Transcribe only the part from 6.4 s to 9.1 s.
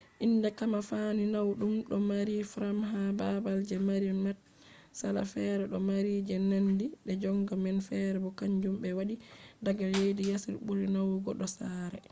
nandi je gonga man fere bo kanjum be